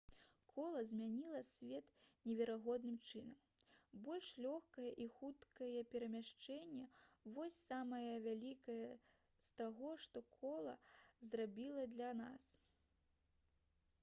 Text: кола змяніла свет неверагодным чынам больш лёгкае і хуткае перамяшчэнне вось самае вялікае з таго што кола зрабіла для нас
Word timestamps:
кола 0.51 0.79
змяніла 0.91 1.41
свет 1.47 1.97
неверагодным 2.29 2.95
чынам 3.01 4.05
больш 4.07 4.29
лёгкае 4.45 4.87
і 5.05 5.05
хуткае 5.17 5.83
перамяшчэнне 5.95 6.87
вось 7.35 7.59
самае 7.65 8.15
вялікае 8.27 8.89
з 9.49 9.51
таго 9.59 9.91
што 10.07 10.23
кола 10.39 10.73
зрабіла 11.35 11.85
для 11.97 12.09
нас 12.23 12.49